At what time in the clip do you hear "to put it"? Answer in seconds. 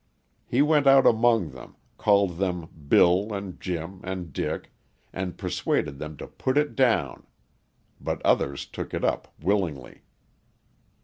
6.17-6.75